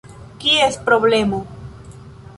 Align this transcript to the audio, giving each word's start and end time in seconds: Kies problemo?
Kies 0.43 0.79
problemo? 0.89 1.43